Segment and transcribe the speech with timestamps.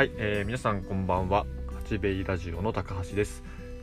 [0.00, 1.44] はい、えー皆さんこんばんは。
[1.84, 3.42] 八兵衛ラジオの高橋です。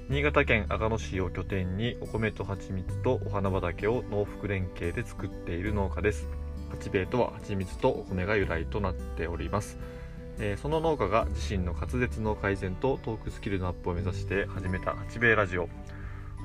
[0.09, 6.27] 新潟県阿賀野市を拠点にお米と蜂蜜とお花畑を農福連携で作っている農家です。
[6.71, 9.77] 八兵衛とは蜂蜜とお米が由来となっております、
[10.39, 15.69] えーその農家が自身の滑舌の改善とトークスキルのアップを目指して始めた八兵衛ラジオ。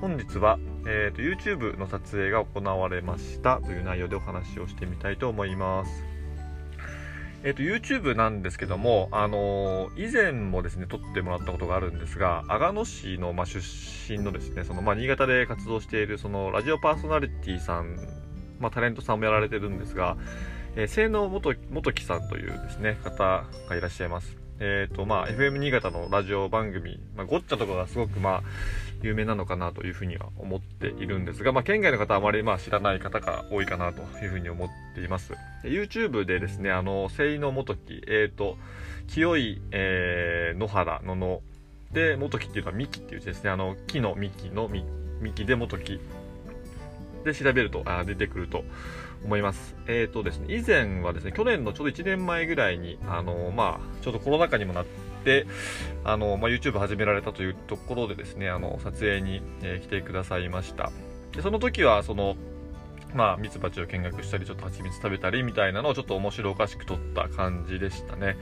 [0.03, 6.12] 本日は、えーと YouTube の撮影が行われましたという内容でお話をしてみたいと思います。
[7.45, 13.61] えっ、と、YouTube なんですけども、あのー以前もですね、撮ってもらったことがあるんですが、阿賀野市の、まあ、出
[14.09, 17.97] 身のですね、その、まあ、新潟で活動している、その、ラジオパーソナリティさん、
[18.61, 20.17] まあ、タレントさんもやられてるんですが、
[20.77, 24.42] えー、性能元元木さんというですね、方がいらっしゃいます。
[24.61, 28.43] えっ、と、まあ、FM 新潟のラジオ番組、まあ、ゴッチャとかがすごく、まあ、
[29.03, 35.33] 有名なのかなというふうには思っているんですが、まあ、県外の方はあまりまあ知らない方が多いかなというふうに思っています。
[35.65, 38.57] YouTube でですね、あの、聖の元木、えっ、と、
[39.09, 41.43] 清い、えー野原の野
[41.93, 44.71] で、元木っていうのは幹っていう字ですね、あの、木の幹の
[45.21, 46.01] 幹で元木
[47.25, 48.65] で調べるとあ出てくると
[49.25, 49.77] 思います。
[49.87, 54.87] えっ、とですね、以前はですね、去年のちょうど1年前ぐらいに、あの、まあ、ちょうどコロナ禍にもなっ
[55.25, 55.47] て、
[56.05, 60.91] あの、まあ、YouTube 始められたというところでですね、あの、撮影に、えー来てくださいました。
[61.33, 62.37] で、その時は、その、
[63.15, 68.37] まあ、ミツバチを見学したり、ちょっと蜂蜜食べたりみたいなのをちょっと面白おかしく撮った感じでしたね。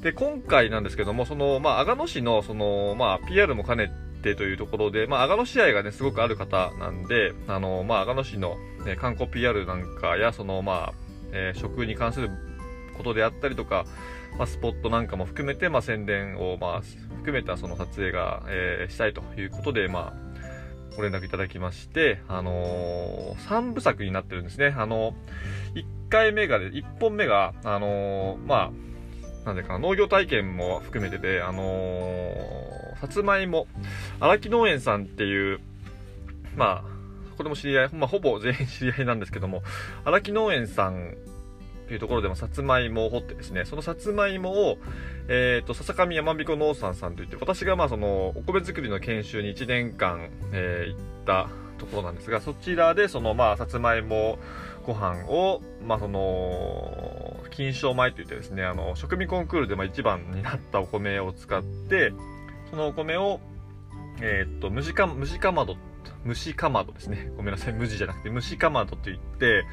[0.00, 10.92] で、今回なんですけども、その、まあ、阿賀野市の、その、まあ、PR も兼ねてというところで、まあ、阿賀野市愛がね、すごくある方なんで、あの、まあ、阿賀野市の、ね、観光 PR なんかや、その、まあ、
[11.32, 12.30] えー食に関する
[12.96, 13.84] ことであったりとか、
[14.38, 16.82] まあ、スポットなんかも含めて、まあ、宣伝を、まあ、
[17.16, 20.22] 含めたその撮影が、えーしたいということで、まあ、
[20.96, 24.74] ご連絡いただきまして、あのー、3部作になってるんですね。
[24.76, 25.14] あの
[25.74, 28.70] 1回目が、1本目が、あのーま
[29.44, 33.66] あ、なんでかな、農業体験も含めてで、あのーさつまいも、
[34.22, 35.58] 荒木農園さんっていう、
[36.56, 39.62] まあ、これも知り合い、まあ、ほぼ全員知り合いなんですけども、
[40.04, 41.16] 荒木農園さん
[41.88, 44.78] というところでもさつまいもを掘ってですね、そのさつまいもを、
[45.28, 54.38] えっ、と、笹上山彦農産さんといって、私がまあその、お米作りの研修に1年間、えー行ったところなんですが、そちらでそのまあ、さつまいも
[54.86, 62.12] ご飯を、まあその、金賞米といってですね、あの、食味コンクールでまあ一番になったお米を使って、
[62.70, 63.40] そのお米を、
[64.22, 65.76] えっ、と、蒸しか、蒸しかまど、
[66.24, 67.30] 蒸しかまどですね。
[67.36, 69.64] ごめんなさい、無地じゃなくて、蒸しかまどといって、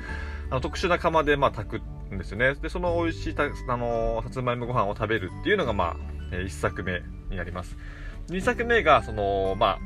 [0.50, 2.56] あの特殊な釜でまあ炊くんですよね。
[2.56, 5.96] で、その美味しいた、あのさつまいもご飯を食べるっていうのがまあ、
[6.32, 7.78] え1作目になります。
[8.30, 9.80] 2作目が、その、まあ、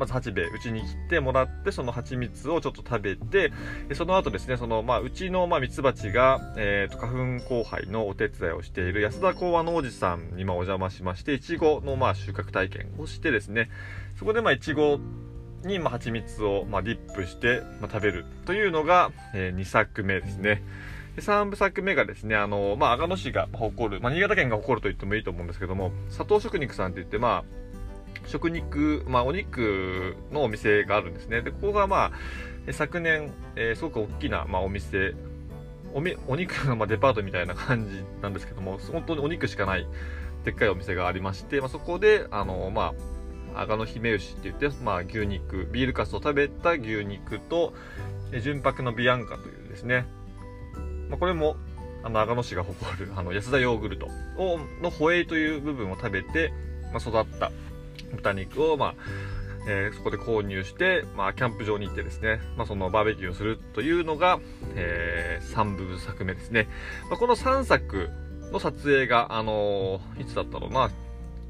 [0.00, 3.52] まず八兵衛、うちに来てもらって、その蜂蜜をちょっと食べて、
[3.94, 13.68] その後ですね、その、まあ、うちの、まあ、蜜蜂が、えっ、と、花粉交配のお手伝いをしている安田講和のおじさんに、まあ、お邪魔しまして、いちごの、まあ、収穫体験をしてですね、
[14.18, 14.98] そこで、まあ、いちご
[15.64, 20.62] に、まあ、蜂蜜を、まあ、ディップして、まあ、食べるというのが、え2作目ですね。
[21.14, 27.60] で3部作目がですね、あの、まあ、阿賀野市が誇る、まあ、新潟県が誇ると言ってもいいと思うんですけども、佐藤食肉さんって言って、まあ、
[28.26, 31.42] 食肉、まあ、お肉のお店があるんですね。
[31.42, 32.12] で、ここがま
[32.68, 35.14] あ、昨年、えーすごく大きな、まあ、お店、
[35.92, 39.86] おみお肉のまあデパートみたいな感じなんですけども、本当にお肉しかない、
[40.44, 42.94] でっかいお店がありまして、まあ、そこで、あの、ま
[43.54, 47.74] あ、阿賀野姫牛って言って、まあ、牛肉、ビールカスを食べた牛肉と、
[48.32, 50.06] え純白のビアンカというですね、
[51.08, 51.56] まあ、これも、
[52.02, 54.06] あの、阿賀野市が誇る、あの、安田ヨーグルト
[54.36, 56.52] を、のホエイという部分を食べて、
[56.92, 57.50] まあ、育った
[58.10, 58.94] 豚肉を、まあ、
[59.68, 64.40] えーそこで購入して、まあ、キャンプ場に行ってですね、まあ、そのバーベキューをするというのが、
[64.74, 66.68] え3部作目ですね。
[67.10, 68.10] まあ、この3作
[68.52, 70.90] の撮影が、あのーいつだったろうな、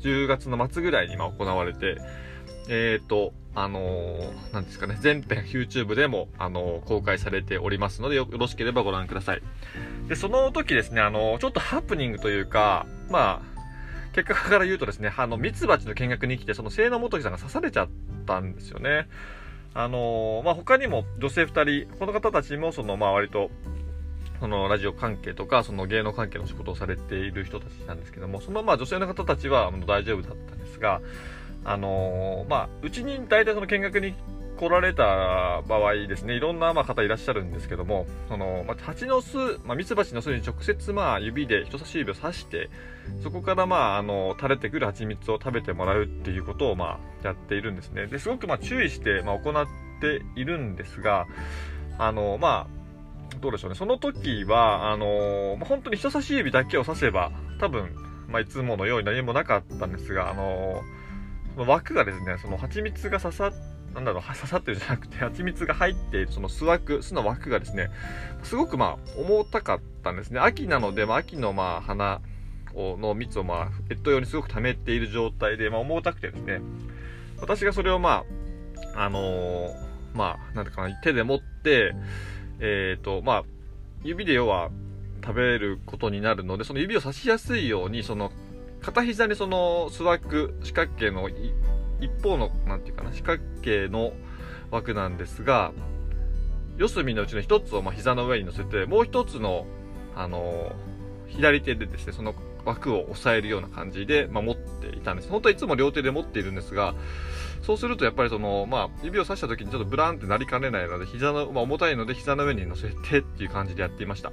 [0.00, 1.99] 10月の末ぐらいにまあ行われて、
[2.69, 9.43] えっ、と、あのーなんですかね、全編 YouTube でも、あのー公開されておりますのでよ、よろしければご覧ください。
[10.09, 13.50] で、その時ですね、あのーちょっとハプニングというか、まあ、
[14.12, 17.89] 結果から言うとですね、あの、ミツバチの見学に来て、その、聖野元樹さんが刺されちゃっ
[18.27, 19.09] たんですよね。
[19.73, 23.51] あのーまあ、他にも女性二人、この方たちも、その、まあ、割と、
[24.41, 31.01] その、ラジオ関係とか、その、芸能関係の仕事をされている人たちなんですけども、その、まあ、女性の方たちは、大丈夫だったんですが、
[31.65, 34.15] あのーまあ、うちに大体その見学に
[34.61, 42.69] 来られた場合ですね、いろんなま方いらっしゃるんですけども、その、ま、蜂の巣、まあ、ミツバチの巣に直接まあ指で人差し指を刺して、
[43.23, 48.07] そこからまあ、あの、垂れてくる蜂蜜を食べてもらうっていうことをまあ、やっているんですね。
[48.07, 49.67] で、すごくま注意してま行っ
[50.01, 51.27] ているんですが、
[51.99, 53.77] あの、まあ、どうでしょうね。
[53.77, 57.95] その時は、あの、ま本当に人差し指だけを刺せば、多分、
[58.29, 60.83] まあ、いつものように何もなかったんですが、あの
[61.55, 63.53] その枠がですね、その蜂蜜が刺さっ
[63.94, 67.90] なんだろう、刺さってるじゃなくて、蜂蜜が入っているその巣枠、巣の枠がですね、
[68.42, 70.40] すごくまあ、重たかったんですね。
[70.40, 72.20] 秋なので、まあ、秋のまあ、花
[72.75, 76.60] をの蜜をまあ、ペット用にすごく溜めている状態で、まあ、重たくてですね、
[77.40, 78.25] 私がそれをま
[78.94, 79.75] あ、あのー、
[80.14, 81.94] まあ、なんていうかな、手で持って、
[82.60, 83.44] えっ、ー、と、まあ、
[84.02, 84.70] 指で要は
[85.25, 88.31] 食べることになるので、その指を刺しやすいように、その、
[88.81, 91.28] 片膝にそのスワック、四角形の
[92.00, 94.12] 一方の、なんていうかな、四角形の
[94.70, 95.73] 枠なんですが、
[96.76, 99.67] 四隅のうちの一つをま膝の上に乗せて、もう一つの、
[100.17, 100.73] あの、
[101.29, 105.29] 左手でですね、その枠を押さえるような感じで、ま、持っていたんです。
[105.29, 106.94] 本当はいつも両手で持っているんですが、
[107.62, 114.32] そうするとやっぱりその、まあ、指を刺した時にちょっとブランってなりかねないので、膝の、まあ、重たいので膝の上に乗せてっていう感じでやっていました。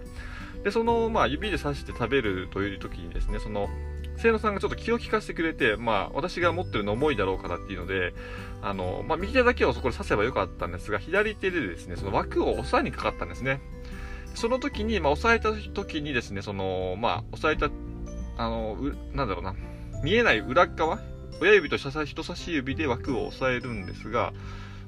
[0.63, 3.69] で、その、まあ、指で刺して食べるという時にですね、その、
[4.17, 8.13] 清野さんがちょっと気を利かせてくれて、まあ、私が持ってるの重いだろうからっていうので、
[8.61, 13.61] あの、まあ、右手だけをそこで刺せばよかったんですが、左手でですね、その枠を押さえにかかったんですね。
[14.35, 17.71] その時に、まあ、押さえた時にですね、その、まあ、押さえた、
[18.37, 18.77] あの、
[19.13, 19.55] なんだろうな、
[20.03, 20.99] 見えない裏側、
[21.39, 24.33] 親指と人差し指で枠を押さえるんですが、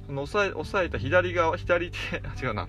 [0.07, 1.97] その押さえ、押さえた左側、左手、
[2.43, 2.67] 違うな、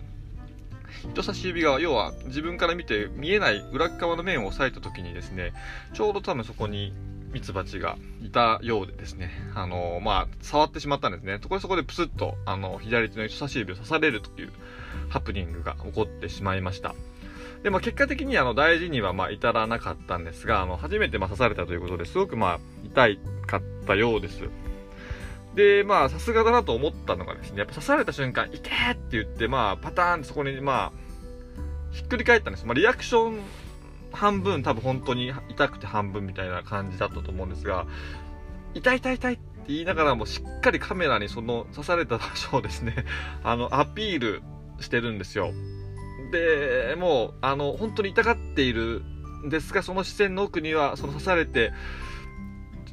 [1.13, 5.53] 人差し指側、要は自分から見て見えない裏側の面を押さえた時にですね、
[5.93, 6.93] ちょうど多分そこに
[7.33, 11.39] ミツバチがいたようでですね、あのー、まあ、触ってしまったんですね。
[11.39, 14.53] ところそこでプスッと、あの、左手の人差し指を刺されるという
[15.09, 16.95] ハプニングが起こってしまいました。
[17.63, 23.17] で、まあ、結果的にあの、大事にはま、至らなかったんですが、あの、初めてま、刺されたということですごくまあ、痛
[23.47, 24.43] かったようです。
[25.55, 31.11] で、まあ、さすがだなと思ったのがですね、やっぱ刺された瞬間、痛えって言って、まあ、パターンってそこに、まあ、
[31.91, 32.67] ひっくり返ったんです。
[32.67, 33.41] まあ、リアクション
[34.13, 37.87] 半分、多分本当に痛くて半分みたいな感じだったと思うんですが、
[38.75, 43.05] 痛い痛い痛いって言いながらも、しっかりカメラにその刺された場所をですね、
[43.43, 44.43] あの、アピール
[44.81, 45.53] してるんですよ。
[46.33, 49.03] で、もう、あの、本当に痛がっている
[49.45, 51.73] んですが、その視線の奥には、その刺されて、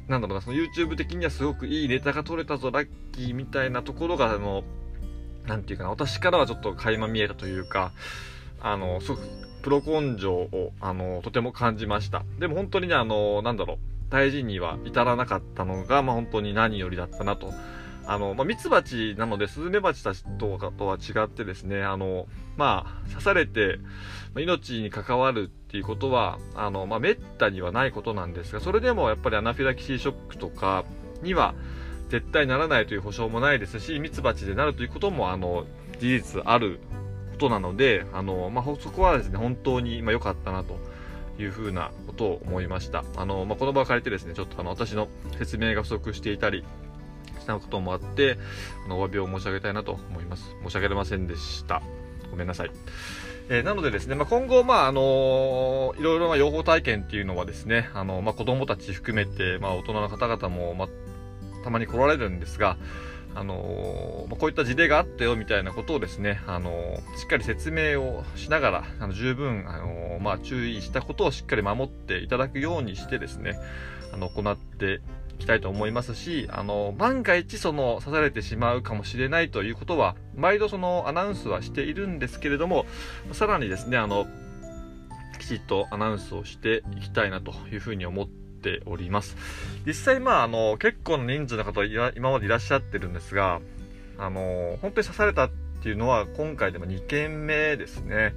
[0.08, 4.64] なんだろうな、その YouTube 的にはすごくいいネタが撮れたぞ、ラッキーみたいなところが、あの、
[5.46, 7.92] なんていうかな、私からはちょっと垣間見えたというか、
[8.60, 9.22] あの、すごく
[9.62, 12.24] プロ根性を、あの、とても感じました。
[12.38, 13.78] でも本当にね、あの、なんだろう、
[14.10, 17.52] 大事には至らなかったのが、まあ本当に何よりだったなと。
[18.06, 22.26] あの、まあ、ミツバチなので、スズメバチたちとかとは違ってですね、あの、
[22.58, 23.78] まあ、刺されて、
[24.36, 30.84] 命に関わるっていうことは、あの、まあ、めったにはないことなんですが、それでもやっぱりアナフィラキシーショックとか
[31.22, 31.54] には、
[32.08, 35.66] 絶対ならないという保証もないですし、ミツバチでなるということも、あの、
[36.00, 36.80] 事実ある
[37.32, 40.78] ことなので、あの、まあ、そこはですね、本当に、ま良かったなと
[41.40, 43.04] いうふうなことを思いました。
[43.16, 45.08] あの、まあ、この場を借りてですね、ちょっとあの、私の
[45.38, 46.64] 説明が不足していたり、
[47.40, 48.38] したこともあって、
[48.84, 50.54] あの、お詫びを申し上げたいなと思います。
[50.62, 51.82] 申し上げれませんでした。
[52.30, 52.70] ごめんなさい。
[53.50, 60.88] えー、なのでですね、まあ、今後、まあ、あのー、いろいろな養蜂体験っていうのはですね、あの、まあ、子供たち含めて、まあ、大人の方々も、まあ、
[61.64, 62.76] たまに来られるんですが、
[63.34, 73.58] あのー、まあ、こういった事例があったよみたいなことをですね、あのー、しっかり説明をしながら、あの十分、あのー、まあ、注意したことをしっかり守っていただくようにしてですね、
[74.12, 75.00] あの、行って
[75.38, 82.86] きたいと思いますし、あの、万が一その刺されてしまうかもしれないということは、毎度そのアナウンスはしているんですけれども、
[83.32, 84.26] さらにですね、あの、
[85.38, 89.36] きちっとアナウンスをしていきたいなというふうに思っております。
[89.86, 93.60] 実際、まあ、あの、結構の人数の方今までいらっしゃってるんですが、
[94.18, 98.34] あの、本当に刺されたっていうのは今回でも2件目ですね。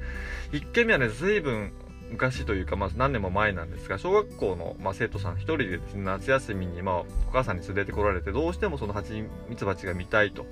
[0.51, 1.73] 1件目はね、随分
[2.11, 10.45] 昔というか、まあ、何年も前なんですが、小学校の、まあ、生徒さん一人でですね、夏休みに、まあ、お母さんに連れてこられて、どうしてもその蜂蜜蜂が見たいと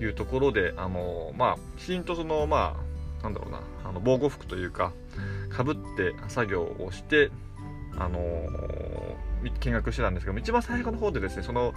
[0.00, 2.76] いうところで、あの、まあ、きちんとその、ま
[3.20, 4.92] あ、なんだろうな、あの、防護服というか、
[5.50, 7.30] かぶって作業をして、
[7.96, 8.18] あの、
[9.60, 11.74] 見学してたんですけど、一番最後の方でですね、その、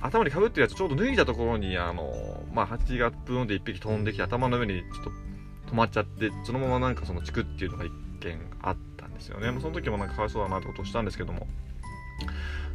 [0.00, 5.10] 頭にかぶってるやつちょうど脱いだところに、あの、まあ、蜂がブーンって一匹飛んできて、頭の上にちょっと
[5.72, 7.84] 止まっちゃって、そのままなんかそのチクっていうのが
[8.16, 9.50] 件あったんですよね。
[9.50, 11.46] もうその時もなんかかわいそうだなってことをしたんですけども、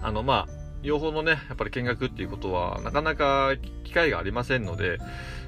[0.02, 5.00] あの、まあ、養蜂のね、やっぱり見学っていうことは、なかなか機会がありませんので、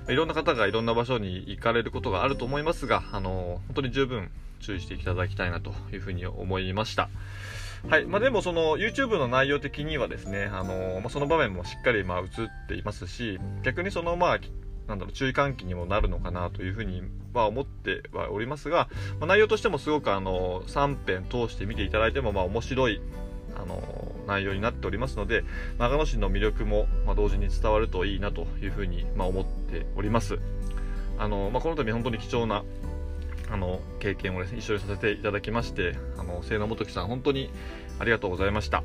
[0.10, 7.10] いろんな方がいろんな場所に行かれることがあると思いますが、あの、本当に十分注意していただきたいなというふうに思いました。
[7.90, 8.06] はい。
[8.06, 12.28] まあ、でもその YouTube の内容的にはですね、あのまあ、その場面もしっかりまあ映っ
[12.68, 14.40] ていますし、逆にそのまあ、
[14.88, 23.02] なんだろう、注意喚起にもなるのかなというふうには思ってはおりますが、まあ、内容としてもすごくあの、3編通して見ていただいても、まあ面白い
[23.56, 23.82] あの
[24.28, 25.44] 内容になっておりますので
[25.78, 30.40] 長野市の魅力も、まあ、同時に伝わるといいなというふうに、まあ、思っております。
[31.18, 32.64] あの、まあ、この度本当に貴重な
[33.52, 37.52] あの経験をです、ね、一緒にさせていただきましてあの清野元樹さん本当に
[38.00, 38.84] ありがとうございました。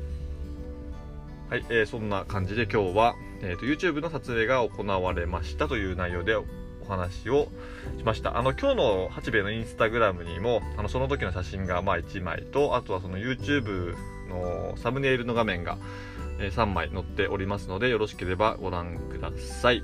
[1.49, 6.45] はい、えー、そんな感じで今日は、えーと、YouTube の撮影が行われましたという内容でお
[6.87, 7.47] 話を
[7.97, 13.95] しましたあの今日の八兵衛のインスタグラムにもあのその時の写真がまあ1枚とあとはその YouTube
[14.27, 15.77] のサムネイルの画面が、
[16.37, 19.83] 3枚載っておりますのでよろしければご覧ください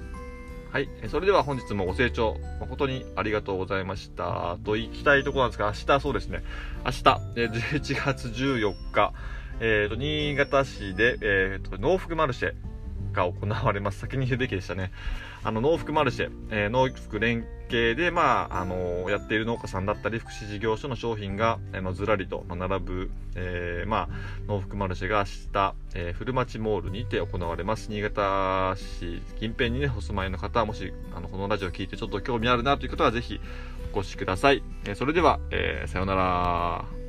[0.75, 0.89] はい。
[1.09, 4.57] それでは本日もご清聴誠にありがとうございました。
[4.65, 6.43] と行きたいところなんですが、明日そうですね。
[6.83, 7.01] 明日、
[7.35, 9.13] 11月14日、
[9.61, 12.53] えっ、ー、と、新潟市で、えっ、ー、と、農福マルシェ
[13.15, 13.99] が行われます。
[13.99, 14.91] 先に言うべきでしたね。
[15.43, 24.09] あの、農福マルシェ、えー、農福連携で、まあ、あのやっている農家さんだったり、福祉事業所の商品が、あのずらりと、並ぶ、えー、まあ、
[24.47, 27.89] 農福マルシェが明日、えー、古町モールにて行われます。
[27.89, 33.39] 新潟市近辺にね、お住まいの方、もし、あの、このラジオを聞いてちょっと興味あるなという方は、ぜひ、
[33.93, 34.63] お越しください。
[34.85, 37.04] えー、それでは、えー、さようなら。